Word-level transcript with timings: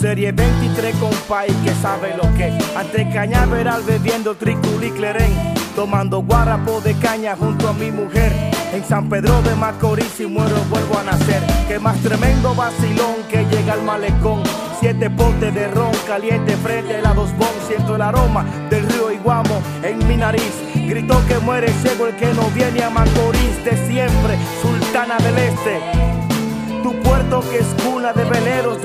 de 0.00 0.92
compay 0.98 1.48
que 1.62 1.74
sabe 1.82 2.16
lo 2.16 2.22
que. 2.34 2.50
Ante 2.74 3.10
cañaveral 3.10 3.82
bebiendo 3.82 4.34
tricul 4.34 4.80
clerén. 4.96 5.32
Tomando 5.76 6.22
guarapo 6.22 6.80
de 6.80 6.94
caña 6.94 7.36
junto 7.36 7.68
a 7.68 7.74
mi 7.74 7.90
mujer. 7.90 8.32
En 8.72 8.82
San 8.84 9.08
Pedro 9.10 9.42
de 9.42 9.54
Macorís 9.56 10.18
y 10.20 10.26
muero 10.26 10.56
vuelvo 10.70 10.98
a 10.98 11.04
nacer. 11.04 11.42
Que 11.68 11.78
más 11.78 11.98
tremendo 12.00 12.54
vacilón 12.54 13.16
que 13.28 13.44
llega 13.44 13.74
al 13.74 13.82
malecón. 13.82 14.42
Siete 14.80 15.10
potes 15.10 15.54
de 15.54 15.68
ron 15.68 15.92
caliente 16.06 16.56
frente 16.56 16.96
a 16.96 17.02
la 17.02 17.12
dos 17.12 17.36
bon. 17.36 17.48
Siento 17.68 17.96
el 17.96 18.02
aroma 18.02 18.46
del 18.70 18.88
río 18.88 19.12
Iguamo 19.12 19.60
en 19.82 20.08
mi 20.08 20.16
nariz. 20.16 20.54
Gritó 20.74 21.20
que 21.26 21.38
muere 21.40 21.68
ciego 21.82 22.06
el 22.06 22.16
que 22.16 22.32
no 22.32 22.48
viene 22.54 22.82
a 22.82 22.88
Macorís 22.88 23.64
de 23.64 23.76
siempre. 23.86 24.38
Sultana 24.62 25.18
del 25.18 25.36
Este 25.36 26.20
tu 26.82 26.94
puerto 27.02 27.40
que 27.50 27.58
es 27.58 27.66
cuna 27.84 28.12
de 28.12 28.24
veleros 28.24 28.80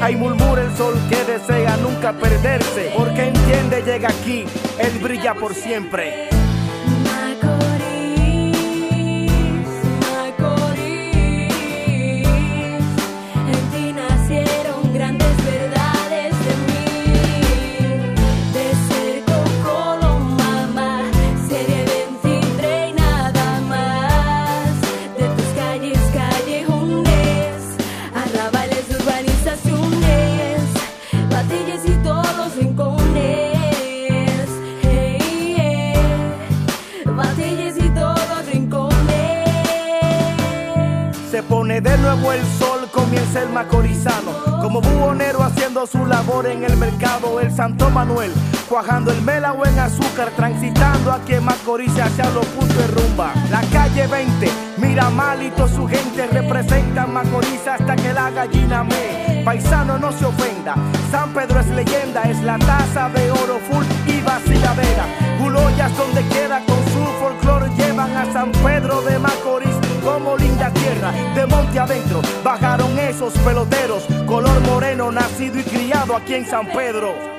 Ahí 0.00 0.16
murmura 0.16 0.62
el 0.62 0.76
sol 0.76 0.94
que 1.08 1.24
desea 1.24 1.76
nunca 1.78 2.12
perderse. 2.12 2.92
Porque 2.96 3.28
entiende, 3.28 3.82
llega 3.82 4.08
aquí, 4.08 4.44
él 4.78 4.98
brilla 5.02 5.34
por 5.34 5.54
siempre. 5.54 6.28
De 41.80 41.96
nuevo 41.98 42.32
el 42.32 42.44
sol 42.58 42.88
comienza 42.92 43.42
el 43.42 43.50
macorizano. 43.50 44.32
Como 44.60 44.80
buhonero 44.80 45.42
haciendo 45.42 45.86
su 45.86 46.04
labor 46.06 46.46
en 46.46 46.64
el 46.64 46.76
mercado, 46.76 47.38
el 47.40 47.54
Santo 47.54 47.88
Manuel, 47.90 48.32
cuajando 48.68 49.12
el 49.12 49.22
melao 49.22 49.64
en 49.64 49.78
azúcar, 49.78 50.30
transitando 50.34 51.12
aquí 51.12 51.34
en 51.34 51.44
Macorís 51.44 51.96
hacia 51.98 52.30
los 52.30 52.44
puntos 52.46 52.76
de 52.76 52.86
rumba. 52.88 53.32
La 53.50 53.60
calle 53.72 54.06
20, 54.06 54.50
mira 54.78 55.08
malito 55.10 55.68
su 55.68 55.86
gente, 55.86 56.26
representa 56.26 57.06
Macorís 57.06 57.66
hasta 57.66 57.94
que 57.94 58.12
la 58.12 58.30
gallina 58.30 58.82
me. 58.82 59.42
Paisano 59.44 59.98
no 59.98 60.10
se 60.12 60.26
ofenda, 60.26 60.74
San 61.10 61.32
Pedro 61.32 61.60
es 61.60 61.68
leyenda, 61.68 62.22
es 62.22 62.42
la 62.42 62.58
taza 62.58 63.08
de 63.10 63.30
oro 63.30 63.60
full 63.70 63.86
y 64.06 64.20
vaciladera. 64.20 65.06
Guloyas 65.38 65.96
donde 65.96 66.26
queda 66.28 66.60
con 66.66 66.76
su 66.92 67.04
folclore 67.20 67.70
llevan 67.76 68.16
a 68.16 68.32
San 68.32 68.50
Pedro 68.52 68.67
de 71.34 71.46
monte 71.46 71.78
adentro, 71.78 72.20
bajaron 72.42 72.98
esos 72.98 73.32
peloteros, 73.38 74.04
color 74.26 74.60
moreno, 74.62 75.10
nacido 75.10 75.58
y 75.58 75.62
criado 75.62 76.16
aquí 76.16 76.34
en 76.34 76.46
San 76.46 76.66
Pedro. 76.66 77.37